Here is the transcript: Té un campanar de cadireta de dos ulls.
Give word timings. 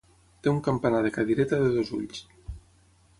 Té 0.45 0.49
un 0.51 0.61
campanar 0.67 1.01
de 1.07 1.11
cadireta 1.17 1.59
de 1.65 1.69
dos 1.77 1.93
ulls. 1.99 2.27